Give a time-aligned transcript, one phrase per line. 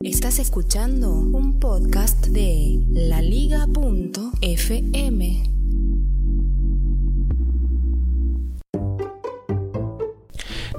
[0.00, 4.22] Estás escuchando un podcast de laliga.fm.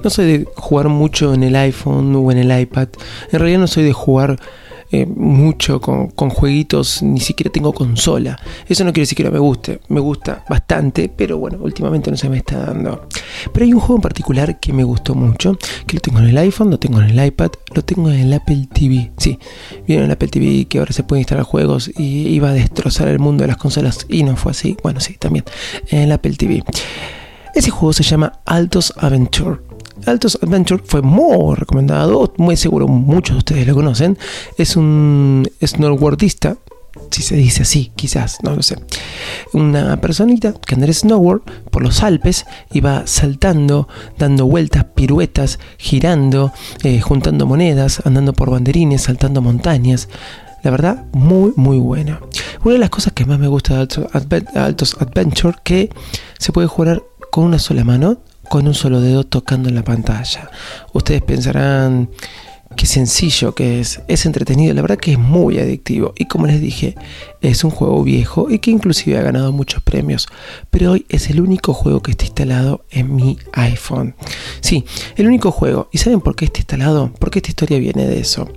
[0.04, 2.88] No soy de jugar mucho en el iPhone o en el iPad.
[3.32, 4.38] En realidad no soy de jugar
[4.92, 8.38] eh, mucho con, jueguitos, ni siquiera tengo consola.
[8.68, 12.16] Eso no quiere decir que no me guste, me gusta bastante, pero bueno, últimamente no
[12.16, 13.06] se me está dando.
[13.52, 16.38] Pero hay un juego en particular que me gustó mucho, que lo tengo en el
[16.38, 19.12] iPhone, lo tengo en el iPad, lo tengo en el Apple TV.
[19.16, 19.38] Sí,
[19.86, 23.18] vieron el Apple TV que ahora se puede instalar juegos y iba a destrozar el
[23.18, 24.76] mundo de las consolas y no fue así.
[24.82, 25.44] Bueno, sí, también
[25.88, 26.62] en el Apple TV.
[27.54, 29.65] Ese juego se llama Altos Adventure.
[30.04, 34.18] Altos Adventure fue muy recomendado, muy seguro muchos de ustedes lo conocen.
[34.58, 36.58] Es un snowboardista,
[37.10, 38.76] si se dice así, quizás, no lo sé.
[39.52, 46.52] Una personita que en snowboard por los Alpes y va saltando, dando vueltas, piruetas, girando,
[46.82, 50.08] eh, juntando monedas, andando por banderines, saltando montañas.
[50.62, 52.20] La verdad, muy, muy buena.
[52.64, 55.90] Una de las cosas que más me gusta de Altos Adventure que
[56.38, 60.50] se puede jugar con una sola mano con un solo dedo tocando en la pantalla.
[60.92, 62.10] Ustedes pensarán
[62.76, 66.60] qué sencillo que es, es entretenido, la verdad que es muy adictivo y como les
[66.60, 66.94] dije,
[67.40, 70.28] es un juego viejo y que inclusive ha ganado muchos premios,
[70.70, 74.14] pero hoy es el único juego que está instalado en mi iPhone.
[74.60, 74.84] Sí,
[75.16, 75.88] el único juego.
[75.92, 77.12] ¿Y saben por qué está instalado?
[77.18, 78.48] Porque esta historia viene de eso.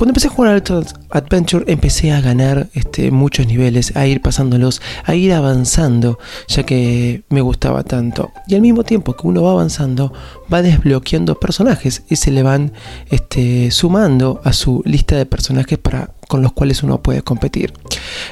[0.00, 4.80] Cuando empecé a jugar Alto Adventure empecé a ganar este, muchos niveles, a ir pasándolos,
[5.04, 8.30] a ir avanzando, ya que me gustaba tanto.
[8.46, 10.10] Y al mismo tiempo que uno va avanzando,
[10.50, 12.72] va desbloqueando personajes y se le van
[13.10, 17.72] este, sumando a su lista de personajes para, con los cuales uno puede competir.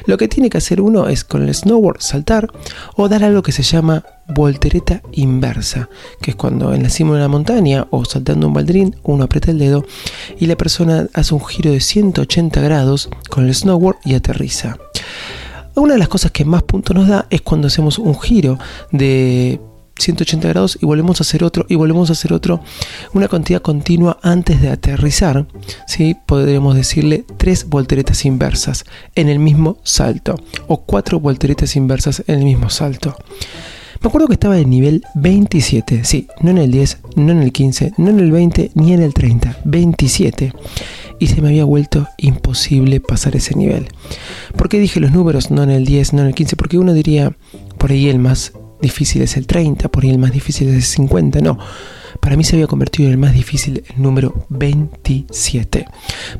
[0.05, 2.47] Lo que tiene que hacer uno es con el snowboard saltar
[2.95, 5.89] o dar algo que se llama voltereta inversa,
[6.21, 9.51] que es cuando en la cima de una montaña o saltando un balderín uno aprieta
[9.51, 9.83] el dedo
[10.39, 14.77] y la persona hace un giro de 180 grados con el snowboard y aterriza.
[15.75, 18.57] Una de las cosas que más puntos nos da es cuando hacemos un giro
[18.91, 19.59] de
[19.99, 22.61] 180 grados y volvemos a hacer otro y volvemos a hacer otro,
[23.13, 25.45] una cantidad continua antes de aterrizar,
[25.85, 26.15] ¿sí?
[26.25, 30.35] podríamos decirle tres volteretas inversas en el mismo salto
[30.67, 33.15] o cuatro volteretas inversas en el mismo salto.
[34.01, 37.51] Me acuerdo que estaba en nivel 27, sí, no en el 10, no en el
[37.51, 40.53] 15, no en el 20 ni en el 30, 27.
[41.19, 43.89] Y se me había vuelto imposible pasar ese nivel.
[44.55, 46.55] ¿Por qué dije los números no en el 10, no en el 15?
[46.55, 47.35] Porque uno diría,
[47.77, 50.83] por ahí el más difícil es el 30, por ahí el más difícil es el
[50.83, 51.57] 50, no.
[52.19, 55.85] Para mí se había convertido en el más difícil el número 27.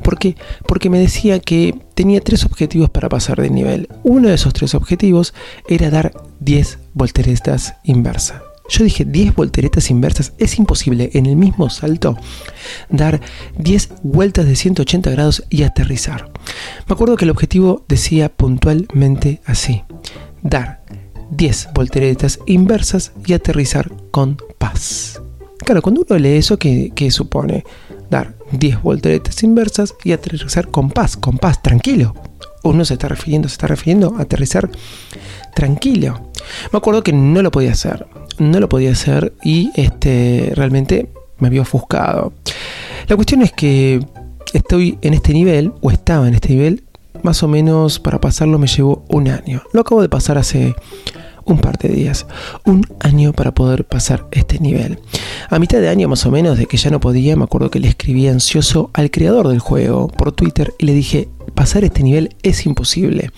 [0.02, 0.36] ¿Por qué?
[0.66, 3.88] Porque me decía que tenía tres objetivos para pasar de nivel.
[4.02, 5.32] Uno de esos tres objetivos
[5.68, 8.42] era dar 10 volteretas inversas.
[8.68, 10.32] Yo dije 10 volteretas inversas.
[10.38, 12.16] Es imposible en el mismo salto
[12.88, 13.20] dar
[13.58, 16.30] 10 vueltas de 180 grados y aterrizar.
[16.86, 19.82] Me acuerdo que el objetivo decía puntualmente así.
[20.42, 20.82] Dar
[21.30, 25.20] 10 volteretas inversas y aterrizar con paz.
[25.64, 27.64] Claro, cuando uno lee eso, ¿qué, supone?
[28.10, 32.14] Dar 10 volteretas inversas y aterrizar con paz, con paz, tranquilo.
[32.62, 34.70] Uno se está refiriendo, se está refiriendo a aterrizar
[35.54, 36.30] tranquilo.
[36.72, 38.06] Me acuerdo que no lo podía hacer,
[38.38, 42.32] no lo podía hacer y este, realmente me había ofuscado.
[43.08, 44.04] La cuestión es que
[44.52, 46.84] estoy en este nivel, o estaba en este nivel,
[47.22, 49.62] más o menos para pasarlo me llevó un año.
[49.72, 50.74] Lo acabo de pasar hace
[51.50, 52.26] un par de días,
[52.64, 54.98] un año para poder pasar este nivel.
[55.48, 57.80] A mitad de año más o menos de que ya no podía, me acuerdo que
[57.80, 62.36] le escribí ansioso al creador del juego por Twitter y le dije, pasar este nivel
[62.42, 63.30] es imposible.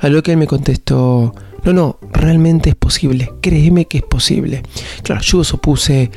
[0.00, 4.62] A lo que él me contestó, no, no, realmente es posible, créeme que es posible.
[5.02, 6.10] Claro, yo supuse,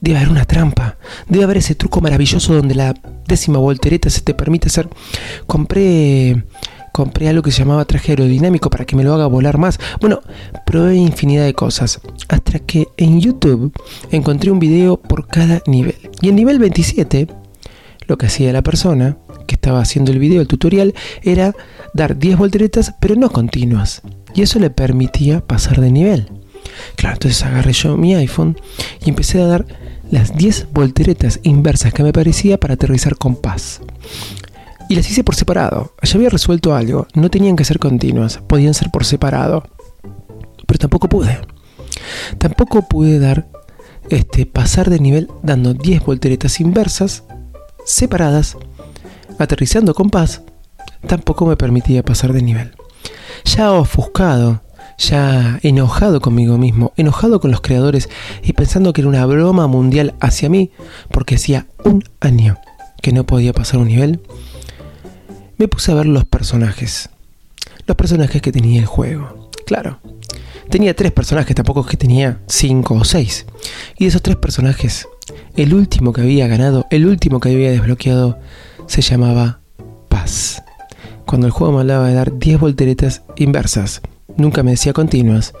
[0.00, 0.96] debe haber una trampa,
[1.28, 2.94] debe haber ese truco maravilloso donde la
[3.26, 4.88] décima voltereta se te permite hacer...
[5.46, 6.44] Compré
[6.94, 9.80] compré algo que se llamaba traje aerodinámico para que me lo haga volar más.
[10.00, 10.20] Bueno,
[10.64, 12.00] probé infinidad de cosas.
[12.28, 13.72] Hasta que en YouTube
[14.12, 15.96] encontré un video por cada nivel.
[16.22, 17.26] Y en nivel 27,
[18.06, 19.16] lo que hacía la persona
[19.48, 20.94] que estaba haciendo el video, el tutorial,
[21.24, 21.52] era
[21.94, 24.02] dar 10 volteretas, pero no continuas.
[24.32, 26.30] Y eso le permitía pasar de nivel.
[26.94, 28.56] Claro, entonces agarré yo mi iPhone
[29.04, 29.66] y empecé a dar
[30.12, 33.80] las 10 volteretas inversas que me parecía para aterrizar con paz.
[34.88, 35.94] Y las hice por separado.
[36.02, 37.06] Ya había resuelto algo.
[37.14, 39.64] No tenían que ser continuas, podían ser por separado.
[40.66, 41.40] Pero tampoco pude.
[42.38, 43.48] Tampoco pude dar
[44.10, 47.24] este pasar de nivel dando 10 volteretas inversas
[47.84, 48.56] separadas,
[49.38, 50.42] aterrizando con paz.
[51.06, 52.74] Tampoco me permitía pasar de nivel.
[53.44, 54.62] Ya ofuscado,
[54.98, 58.08] ya enojado conmigo mismo, enojado con los creadores
[58.42, 60.70] y pensando que era una broma mundial hacia mí,
[61.10, 62.58] porque hacía un año
[63.02, 64.22] que no podía pasar un nivel,
[65.56, 67.10] me puse a ver los personajes.
[67.86, 69.50] Los personajes que tenía el juego.
[69.66, 70.00] Claro.
[70.70, 73.46] Tenía tres personajes, tampoco es que tenía cinco o seis.
[73.98, 75.06] Y de esos tres personajes,
[75.56, 78.38] el último que había ganado, el último que había desbloqueado,
[78.86, 79.60] se llamaba
[80.08, 80.62] Paz.
[81.26, 84.02] Cuando el juego me hablaba de dar 10 volteretas inversas,
[84.36, 85.54] nunca me decía continuas.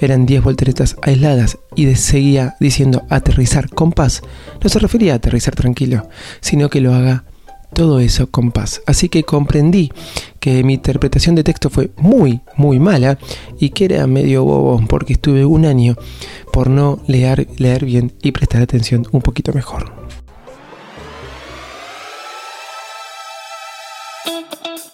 [0.00, 4.22] Eran 10 volteretas aisladas y seguía diciendo aterrizar con paz.
[4.62, 6.08] No se refería a aterrizar tranquilo,
[6.40, 7.24] sino que lo haga
[7.72, 8.82] todo eso con paz.
[8.86, 9.90] Así que comprendí
[10.40, 13.18] que mi interpretación de texto fue muy, muy mala
[13.58, 15.96] y que era medio bobo porque estuve un año
[16.52, 19.92] por no leer, leer bien y prestar atención un poquito mejor.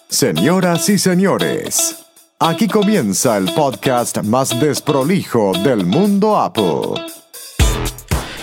[0.07, 2.03] Señoras y señores,
[2.39, 7.28] aquí comienza el podcast más desprolijo del mundo Apple.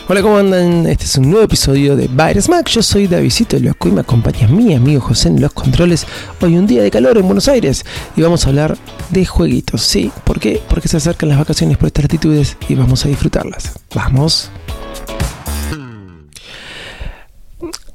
[0.09, 0.87] Hola, ¿cómo andan?
[0.87, 2.69] Este es un nuevo episodio de Virus Mac.
[2.69, 6.07] Yo soy Davidito Loco y me acompaña mi amigo José en los controles.
[6.41, 8.79] Hoy un día de calor en Buenos Aires y vamos a hablar
[9.11, 9.83] de jueguitos.
[9.83, 10.13] ¿Sí?
[10.23, 10.63] ¿Por qué?
[10.69, 13.81] Porque se acercan las vacaciones por estas latitudes y vamos a disfrutarlas.
[13.97, 14.53] ¡Vamos!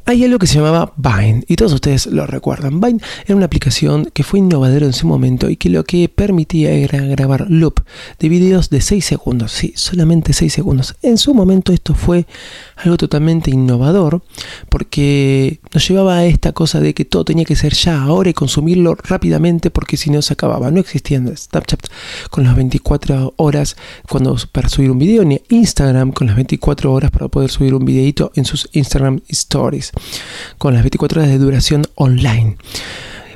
[0.05, 2.79] Hay algo que se llamaba Vine, y todos ustedes lo recuerdan.
[2.79, 6.71] Vine era una aplicación que fue innovadora en su momento y que lo que permitía
[6.71, 7.81] era grabar loop
[8.19, 9.51] de videos de 6 segundos.
[9.51, 10.95] Sí, solamente 6 segundos.
[11.01, 12.25] En su momento esto fue
[12.77, 14.21] algo totalmente innovador
[14.69, 18.33] porque nos llevaba a esta cosa de que todo tenía que ser ya, ahora y
[18.33, 20.71] consumirlo rápidamente porque si no se acababa.
[20.71, 21.87] No existían Snapchat
[22.29, 23.75] con las 24 horas
[24.09, 27.85] cuando, para subir un video, ni Instagram con las 24 horas para poder subir un
[27.85, 29.90] videito en sus Instagram Stories,
[30.57, 32.57] con las 24 horas de duración online.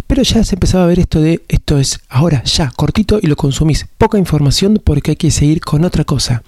[0.07, 3.35] Pero ya se empezaba a ver esto de esto es ahora, ya, cortito y lo
[3.35, 3.87] consumís.
[3.97, 6.43] Poca información porque hay que seguir con otra cosa.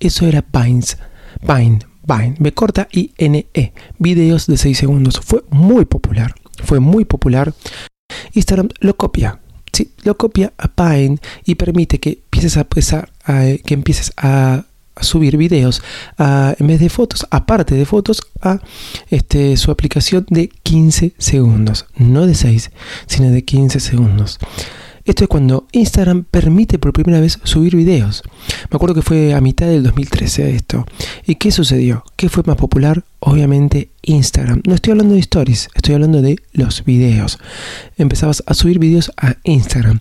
[0.00, 0.96] Eso era Vines.
[1.42, 5.20] Vine, Vine, B corta y N E, videos de 6 segundos.
[5.22, 7.52] Fue muy popular, fue muy popular.
[8.32, 9.40] Instagram lo copia,
[9.72, 12.66] sí, lo copia a Vine y permite que empieces a,
[13.64, 14.64] que empieces a,
[15.00, 15.82] subir videos
[16.18, 18.60] en vez de fotos, aparte de fotos, a
[19.10, 22.70] este, su aplicación de 15 segundos, no de 6,
[23.06, 24.38] sino de 15 segundos.
[25.04, 28.22] Esto es cuando Instagram permite por primera vez subir videos.
[28.70, 30.86] Me acuerdo que fue a mitad del 2013 esto.
[31.26, 32.04] ¿Y qué sucedió?
[32.16, 33.04] ¿Qué fue más popular?
[33.20, 34.62] Obviamente Instagram.
[34.66, 37.38] No estoy hablando de stories, estoy hablando de los videos.
[37.96, 40.00] Empezabas a subir videos a Instagram.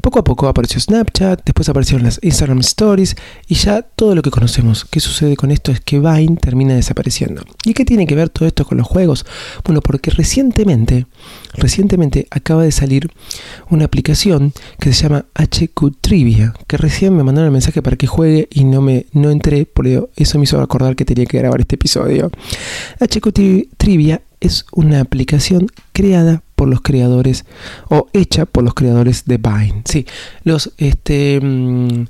[0.00, 3.16] Poco a poco apareció Snapchat, después aparecieron las Instagram Stories
[3.48, 4.84] y ya todo lo que conocemos.
[4.84, 5.72] ¿Qué sucede con esto?
[5.72, 7.42] Es que Vine termina desapareciendo.
[7.64, 9.26] ¿Y qué tiene que ver todo esto con los juegos?
[9.64, 11.06] Bueno, porque recientemente,
[11.54, 13.10] recientemente acaba de salir
[13.70, 18.06] una aplicación que se llama HQ Trivia, que recién me mandaron el mensaje para que
[18.06, 21.60] juegue y no me no entré, por eso me hizo acordar que tenía que grabar
[21.60, 22.30] este episodio.
[23.00, 23.32] HQ
[24.40, 27.44] es una aplicación creada por los creadores
[27.88, 29.82] o hecha por los creadores de Vine.
[29.84, 30.06] Sí,
[30.44, 32.04] los este, mm,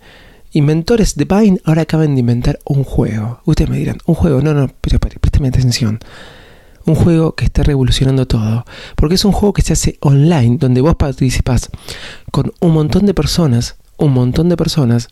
[0.52, 3.40] inventores de Vine ahora acaban de inventar un juego.
[3.44, 6.00] Ustedes me dirán, un juego, no, no, pero, présteme atención.
[6.86, 8.64] Un juego que está revolucionando todo.
[8.96, 11.70] Porque es un juego que se hace online, donde vos participas
[12.30, 15.08] con un montón de personas, un montón de personas,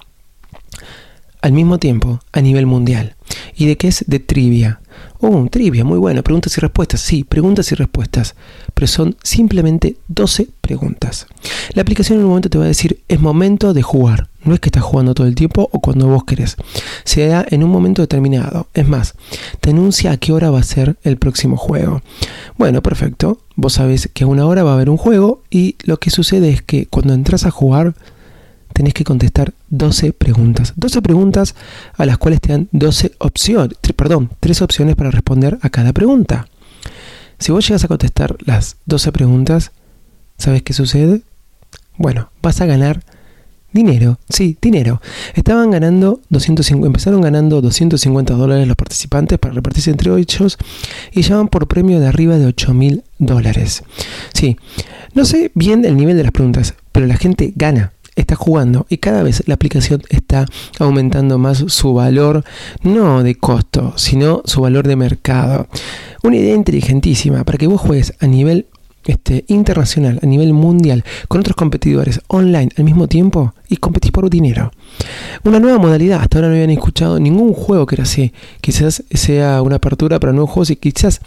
[1.41, 3.17] al mismo tiempo, a nivel mundial.
[3.57, 4.05] ¿Y de qué es?
[4.07, 4.82] De trivia.
[5.21, 6.23] Oh, trivia, muy bueno.
[6.23, 7.01] Preguntas y respuestas.
[7.01, 8.35] Sí, preguntas y respuestas.
[8.75, 11.27] Pero son simplemente 12 preguntas.
[11.75, 14.29] La aplicación en un momento te va a decir, es momento de jugar.
[14.45, 16.57] No es que estás jugando todo el tiempo o cuando vos querés.
[17.05, 18.67] Se da en un momento determinado.
[18.75, 19.15] Es más,
[19.61, 22.03] te anuncia a qué hora va a ser el próximo juego.
[22.59, 23.39] Bueno, perfecto.
[23.55, 26.51] Vos sabés que a una hora va a haber un juego y lo que sucede
[26.51, 27.95] es que cuando entras a jugar
[28.73, 30.73] tenés que contestar 12 preguntas.
[30.77, 31.55] 12 preguntas
[31.97, 36.49] a las cuales te dan 12 opciones, perdón, 3 opciones para responder a cada pregunta.
[37.39, 39.73] Si vos llegas a contestar las 12 preguntas,
[40.39, 41.23] ¿sabes qué sucede?
[41.97, 43.03] Bueno, vas a ganar
[43.73, 45.01] dinero, sí, dinero.
[45.35, 50.59] Estaban ganando 250, empezaron ganando 250 dólares los participantes para repartirse entre ellos
[51.11, 53.83] y llevan por premio de arriba de 8 mil dólares.
[54.35, 54.57] Sí,
[55.15, 58.99] no sé bien el nivel de las preguntas, pero la gente gana está jugando y
[58.99, 60.47] cada vez la aplicación está
[60.79, 62.45] aumentando más su valor,
[62.83, 65.67] no de costo, sino su valor de mercado.
[66.23, 68.67] Una idea inteligentísima para que vos juegues a nivel
[69.05, 74.31] este, internacional, a nivel mundial, con otros competidores online al mismo tiempo y competís por
[74.31, 74.71] dinero.
[75.45, 78.33] Una nueva modalidad, hasta ahora no habían escuchado ningún juego que era así.
[78.61, 81.21] Quizás sea una apertura para nuevos juegos y quizás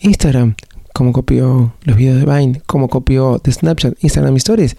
[0.00, 0.54] Instagram,
[0.92, 4.76] como copió los videos de Vine, como copió de Snapchat, Instagram Stories,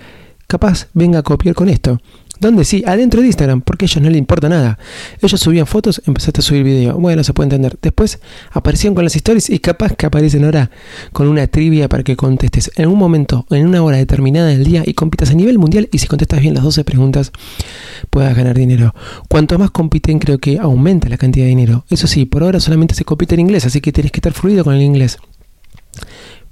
[0.51, 2.01] capaz venga a copiar con esto.
[2.41, 2.83] ¿Dónde sí?
[2.85, 4.77] Adentro de Instagram, porque a ellos no les importa nada.
[5.21, 6.97] Ellos subían fotos, empezaste a subir video.
[6.97, 7.77] Bueno, se puede entender.
[7.81, 8.19] Después
[8.51, 10.69] aparecían con las stories y capaz que aparecen ahora
[11.13, 14.83] con una trivia para que contestes en un momento, en una hora determinada del día
[14.85, 17.31] y compitas a nivel mundial y si contestas bien las 12 preguntas
[18.09, 18.93] puedas ganar dinero.
[19.29, 21.85] Cuanto más compiten creo que aumenta la cantidad de dinero.
[21.89, 24.65] Eso sí, por ahora solamente se compite en inglés, así que tienes que estar fluido
[24.65, 25.17] con el inglés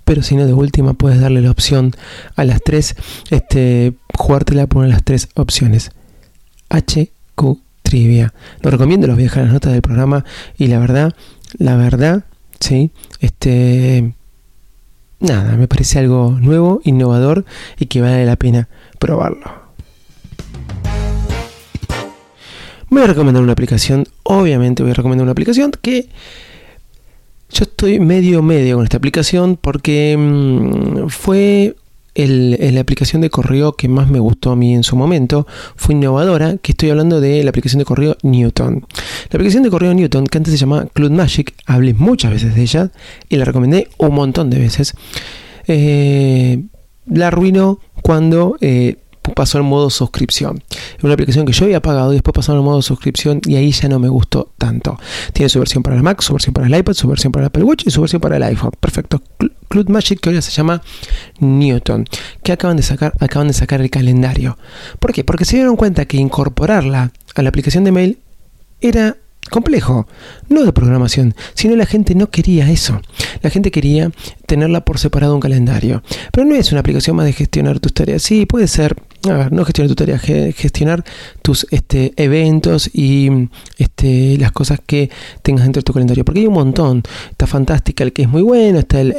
[0.10, 1.94] pero si no de última puedes darle la opción
[2.36, 2.96] a las tres,
[3.30, 5.92] este, jugártela por las tres opciones.
[6.70, 8.34] HQ Trivia.
[8.64, 10.26] Lo recomiendo, los voy a las notas del programa
[10.58, 11.14] y la verdad,
[11.60, 12.26] la verdad,
[12.60, 12.90] sí,
[13.20, 14.16] este,
[15.20, 17.46] nada, me parece algo nuevo, innovador
[17.78, 19.70] y que vale la pena probarlo.
[22.90, 26.10] Voy a recomendar una aplicación, obviamente voy a recomendar una aplicación que
[27.50, 31.76] yo estoy medio medio con esta aplicación porque mm, fue
[32.16, 35.48] la aplicación de correo que más me gustó a mí en su momento.
[35.76, 38.86] Fue innovadora, que estoy hablando de la aplicación de correo Newton.
[39.30, 42.62] La aplicación de correo Newton, que antes se llamaba Cloud Magic, hablé muchas veces de
[42.62, 42.92] ella
[43.30, 44.96] y la recomendé un montón de veces.
[45.68, 46.64] Eh,
[47.06, 48.98] la arruinó cuando eh,
[49.36, 50.64] pasó al modo suscripción.
[50.98, 53.72] Es una aplicación que yo había pagado y después pasó al modo suscripción y ahí
[53.72, 55.00] ya no me gustó tanto.
[55.34, 57.48] Tiene su versión para el Mac, su versión para el iPad, su versión para el
[57.48, 58.72] Apple Watch y su versión para el iPhone.
[58.80, 59.22] Perfecto.
[59.68, 60.82] Cloud Magic que ahora se llama
[61.40, 62.06] Newton,
[62.44, 64.58] que acaban de sacar, acaban de sacar el calendario.
[65.00, 65.24] ¿Por qué?
[65.24, 68.20] Porque se dieron cuenta que incorporarla a la aplicación de mail
[68.82, 69.18] era
[69.50, 70.08] complejo,
[70.48, 73.02] no de programación, sino la gente no quería eso.
[73.42, 74.12] La gente quería
[74.46, 76.04] tenerla por separado un calendario.
[76.32, 78.22] Pero no es una aplicación más de gestionar tus tareas.
[78.22, 78.96] Sí, puede ser,
[79.28, 81.04] a ver, no gestionar tus tareas, gestionar
[81.42, 85.10] tus este, eventos y este, las cosas que
[85.42, 86.24] tengas dentro de tu calendario.
[86.24, 87.04] Porque hay un montón.
[87.32, 89.16] Está fantástica el que es muy bueno, está el,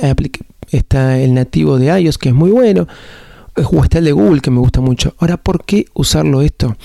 [0.70, 2.86] está el nativo de iOS que es muy bueno,
[3.56, 5.14] o está el de Google que me gusta mucho.
[5.18, 6.76] Ahora, ¿por qué usarlo esto?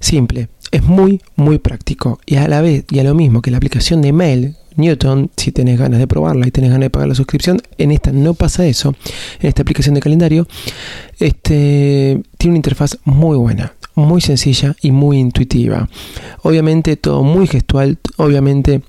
[0.00, 2.20] Simple es muy, muy práctico.
[2.26, 5.52] Y a la vez, y a lo mismo que la aplicación de mail, Newton, si
[5.52, 8.66] tenés ganas de probarla y tenés ganas de pagar la suscripción, en esta no pasa
[8.66, 8.94] eso.
[9.40, 10.46] En esta aplicación de calendario,
[11.18, 15.88] este, tiene una interfaz muy buena, muy sencilla y muy intuitiva.
[16.42, 18.82] Obviamente todo muy gestual, obviamente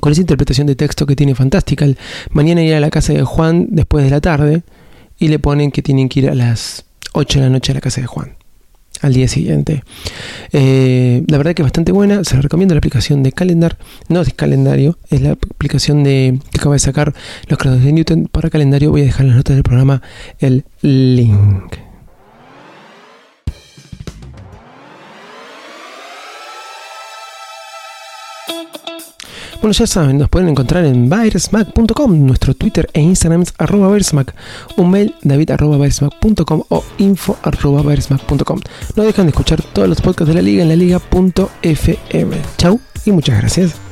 [0.00, 1.86] con esa interpretación de texto que tiene fantástica.
[2.30, 4.62] Mañana ir a la casa de Juan después de la tarde
[5.18, 7.80] y le ponen que tienen que ir a las 8 de la noche a la
[7.80, 8.41] casa de Juan
[9.02, 9.82] al día siguiente.
[10.52, 13.76] Eh, la verdad que es bastante buena, se la recomiendo la aplicación de Calendar,
[14.08, 17.12] no es calendario, es la aplicación de que acaba de sacar
[17.48, 18.90] los creadores de Newton para calendario.
[18.90, 20.02] Voy a dejar en las notas del programa
[20.40, 21.91] el link.
[29.62, 33.96] Bueno, ya saben, nos pueden encontrar en viresmac.com, nuestro Twitter e Instagram es arroba
[34.76, 35.78] un mail david arroba
[36.68, 37.82] o info arroba
[38.96, 42.36] No dejan de escuchar todos los podcasts de la liga en la liga.fm.
[42.58, 43.91] Chau y muchas gracias.